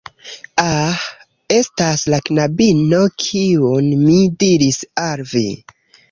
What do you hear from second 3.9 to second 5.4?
mi diris al